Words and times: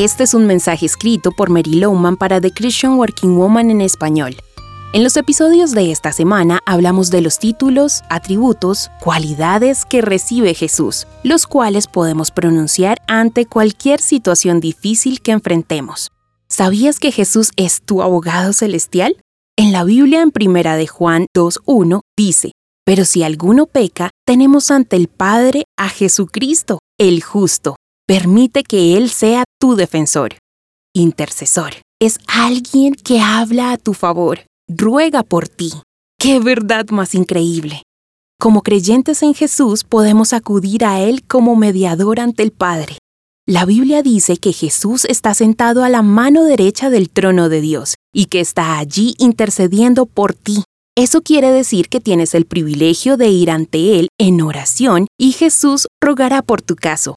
Este 0.00 0.24
es 0.24 0.32
un 0.32 0.46
mensaje 0.46 0.86
escrito 0.86 1.30
por 1.30 1.50
Mary 1.50 1.74
Lowman 1.74 2.16
para 2.16 2.40
The 2.40 2.52
Christian 2.52 2.94
Working 2.94 3.36
Woman 3.36 3.70
en 3.70 3.82
español. 3.82 4.34
En 4.94 5.04
los 5.04 5.14
episodios 5.18 5.72
de 5.72 5.92
esta 5.92 6.10
semana 6.10 6.60
hablamos 6.64 7.10
de 7.10 7.20
los 7.20 7.38
títulos, 7.38 8.00
atributos, 8.08 8.90
cualidades 9.02 9.84
que 9.84 10.00
recibe 10.00 10.54
Jesús, 10.54 11.06
los 11.22 11.46
cuales 11.46 11.86
podemos 11.86 12.30
pronunciar 12.30 12.96
ante 13.08 13.44
cualquier 13.44 14.00
situación 14.00 14.58
difícil 14.58 15.20
que 15.20 15.32
enfrentemos. 15.32 16.10
¿Sabías 16.48 16.98
que 16.98 17.12
Jesús 17.12 17.50
es 17.56 17.82
tu 17.82 18.00
abogado 18.00 18.54
celestial? 18.54 19.18
En 19.58 19.70
la 19.70 19.84
Biblia 19.84 20.22
en 20.22 20.30
Primera 20.30 20.76
de 20.76 20.86
Juan 20.86 21.26
2.1 21.36 22.00
dice, 22.16 22.52
pero 22.86 23.04
si 23.04 23.22
alguno 23.22 23.66
peca, 23.66 24.08
tenemos 24.24 24.70
ante 24.70 24.96
el 24.96 25.08
Padre 25.08 25.64
a 25.76 25.90
Jesucristo, 25.90 26.78
el 26.98 27.22
justo. 27.22 27.76
Permite 28.10 28.64
que 28.64 28.96
Él 28.96 29.08
sea 29.08 29.44
tu 29.60 29.76
defensor. 29.76 30.36
Intercesor. 30.92 31.74
Es 32.02 32.18
alguien 32.26 32.96
que 32.96 33.20
habla 33.20 33.70
a 33.70 33.76
tu 33.76 33.94
favor, 33.94 34.40
ruega 34.66 35.22
por 35.22 35.46
ti. 35.46 35.70
¡Qué 36.18 36.40
verdad 36.40 36.88
más 36.88 37.14
increíble! 37.14 37.84
Como 38.40 38.62
creyentes 38.62 39.22
en 39.22 39.32
Jesús 39.32 39.84
podemos 39.84 40.32
acudir 40.32 40.84
a 40.84 41.00
Él 41.00 41.22
como 41.22 41.54
mediador 41.54 42.18
ante 42.18 42.42
el 42.42 42.50
Padre. 42.50 42.98
La 43.46 43.64
Biblia 43.64 44.02
dice 44.02 44.38
que 44.38 44.52
Jesús 44.52 45.04
está 45.04 45.32
sentado 45.32 45.84
a 45.84 45.88
la 45.88 46.02
mano 46.02 46.42
derecha 46.42 46.90
del 46.90 47.10
trono 47.10 47.48
de 47.48 47.60
Dios 47.60 47.94
y 48.12 48.24
que 48.24 48.40
está 48.40 48.78
allí 48.78 49.14
intercediendo 49.18 50.06
por 50.06 50.34
ti. 50.34 50.64
Eso 50.96 51.22
quiere 51.22 51.52
decir 51.52 51.88
que 51.88 52.00
tienes 52.00 52.34
el 52.34 52.44
privilegio 52.44 53.16
de 53.16 53.28
ir 53.28 53.52
ante 53.52 54.00
Él 54.00 54.08
en 54.18 54.40
oración 54.40 55.06
y 55.16 55.30
Jesús 55.30 55.86
rogará 56.02 56.42
por 56.42 56.60
tu 56.60 56.74
caso. 56.74 57.14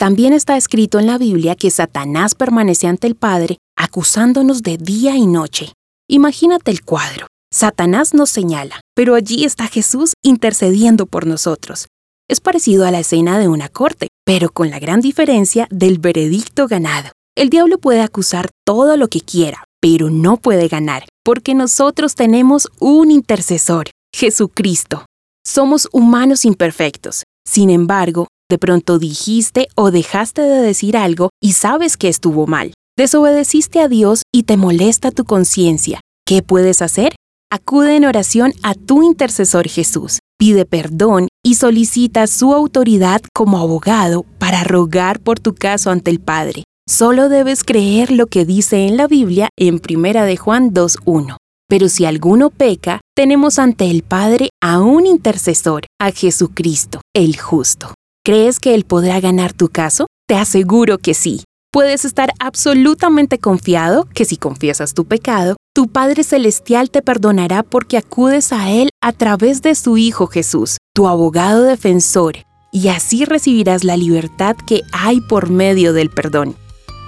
También 0.00 0.32
está 0.32 0.56
escrito 0.56 0.98
en 0.98 1.06
la 1.06 1.18
Biblia 1.18 1.54
que 1.56 1.70
Satanás 1.70 2.34
permanece 2.34 2.86
ante 2.86 3.06
el 3.06 3.16
Padre 3.16 3.58
acusándonos 3.76 4.62
de 4.62 4.78
día 4.78 5.14
y 5.14 5.26
noche. 5.26 5.74
Imagínate 6.08 6.70
el 6.70 6.82
cuadro. 6.82 7.26
Satanás 7.52 8.14
nos 8.14 8.30
señala, 8.30 8.80
pero 8.96 9.14
allí 9.14 9.44
está 9.44 9.66
Jesús 9.66 10.14
intercediendo 10.24 11.04
por 11.04 11.26
nosotros. 11.26 11.86
Es 12.30 12.40
parecido 12.40 12.86
a 12.86 12.90
la 12.90 13.00
escena 13.00 13.38
de 13.38 13.48
una 13.48 13.68
corte, 13.68 14.08
pero 14.24 14.50
con 14.50 14.70
la 14.70 14.78
gran 14.78 15.02
diferencia 15.02 15.68
del 15.70 15.98
veredicto 15.98 16.66
ganado. 16.66 17.10
El 17.36 17.50
diablo 17.50 17.76
puede 17.76 18.00
acusar 18.00 18.48
todo 18.64 18.96
lo 18.96 19.08
que 19.08 19.20
quiera, 19.20 19.64
pero 19.82 20.08
no 20.08 20.38
puede 20.38 20.68
ganar, 20.68 21.04
porque 21.22 21.54
nosotros 21.54 22.14
tenemos 22.14 22.70
un 22.78 23.10
intercesor, 23.10 23.90
Jesucristo. 24.14 25.04
Somos 25.46 25.90
humanos 25.92 26.46
imperfectos. 26.46 27.24
Sin 27.46 27.68
embargo, 27.68 28.28
de 28.50 28.58
pronto 28.58 28.98
dijiste 28.98 29.68
o 29.76 29.90
dejaste 29.90 30.42
de 30.42 30.60
decir 30.60 30.98
algo 30.98 31.30
y 31.40 31.52
sabes 31.52 31.96
que 31.96 32.08
estuvo 32.08 32.46
mal. 32.46 32.74
Desobedeciste 32.98 33.80
a 33.80 33.88
Dios 33.88 34.22
y 34.30 34.42
te 34.42 34.58
molesta 34.58 35.10
tu 35.10 35.24
conciencia. 35.24 36.00
¿Qué 36.26 36.42
puedes 36.42 36.82
hacer? 36.82 37.14
Acude 37.50 37.96
en 37.96 38.04
oración 38.04 38.52
a 38.62 38.74
tu 38.74 39.02
intercesor 39.02 39.68
Jesús, 39.68 40.18
pide 40.38 40.66
perdón 40.66 41.28
y 41.42 41.54
solicita 41.54 42.26
su 42.26 42.52
autoridad 42.52 43.22
como 43.32 43.58
abogado 43.58 44.24
para 44.38 44.62
rogar 44.64 45.20
por 45.20 45.40
tu 45.40 45.54
caso 45.54 45.90
ante 45.90 46.10
el 46.10 46.20
Padre. 46.20 46.64
Solo 46.88 47.28
debes 47.28 47.64
creer 47.64 48.10
lo 48.10 48.26
que 48.26 48.44
dice 48.44 48.86
en 48.86 48.96
la 48.96 49.06
Biblia 49.06 49.48
en 49.56 49.80
1 49.88 50.24
de 50.24 50.36
Juan 50.36 50.72
2.1. 50.72 51.36
Pero 51.68 51.88
si 51.88 52.04
alguno 52.04 52.50
peca, 52.50 53.00
tenemos 53.14 53.60
ante 53.60 53.88
el 53.88 54.02
Padre 54.02 54.50
a 54.60 54.80
un 54.80 55.06
intercesor, 55.06 55.82
a 56.00 56.10
Jesucristo, 56.10 57.00
el 57.14 57.38
justo. 57.38 57.94
¿Crees 58.22 58.60
que 58.60 58.74
Él 58.74 58.84
podrá 58.84 59.18
ganar 59.18 59.54
tu 59.54 59.70
caso? 59.70 60.06
Te 60.28 60.34
aseguro 60.34 60.98
que 60.98 61.14
sí. 61.14 61.42
Puedes 61.72 62.04
estar 62.04 62.28
absolutamente 62.38 63.38
confiado 63.38 64.06
que 64.12 64.26
si 64.26 64.36
confiesas 64.36 64.92
tu 64.92 65.06
pecado, 65.06 65.56
tu 65.74 65.88
Padre 65.88 66.22
Celestial 66.22 66.90
te 66.90 67.00
perdonará 67.00 67.62
porque 67.62 67.96
acudes 67.96 68.52
a 68.52 68.70
Él 68.70 68.90
a 69.00 69.12
través 69.12 69.62
de 69.62 69.74
su 69.74 69.96
Hijo 69.96 70.26
Jesús, 70.26 70.76
tu 70.94 71.08
abogado 71.08 71.62
defensor, 71.62 72.34
y 72.70 72.88
así 72.88 73.24
recibirás 73.24 73.84
la 73.84 73.96
libertad 73.96 74.54
que 74.66 74.82
hay 74.92 75.22
por 75.22 75.48
medio 75.48 75.94
del 75.94 76.10
perdón. 76.10 76.56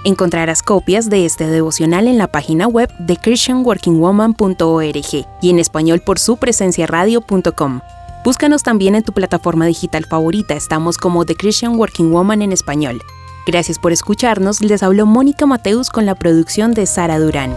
Encontrarás 0.05 0.63
copias 0.63 1.11
de 1.11 1.25
este 1.25 1.45
devocional 1.45 2.07
en 2.07 2.17
la 2.17 2.31
página 2.31 2.67
web 2.67 2.89
de 2.97 3.17
christianworkingwoman.org 3.17 5.27
y 5.43 5.49
en 5.51 5.59
español 5.59 6.01
por 6.03 6.17
su. 6.17 6.39
Búscanos 8.23 8.63
también 8.63 8.95
en 8.95 9.03
tu 9.03 9.11
plataforma 9.11 9.65
digital 9.65 10.05
favorita, 10.05 10.53
estamos 10.53 10.97
como 10.97 11.25
The 11.25 11.35
Christian 11.35 11.75
Working 11.75 12.09
Woman 12.09 12.41
en 12.41 12.53
español. 12.53 13.01
Gracias 13.45 13.77
por 13.77 13.91
escucharnos, 13.91 14.61
les 14.61 14.81
habló 14.81 15.05
Mónica 15.05 15.45
Mateus 15.45 15.89
con 15.89 16.05
la 16.05 16.15
producción 16.15 16.73
de 16.73 16.85
Sara 16.85 17.19
Durán. 17.19 17.53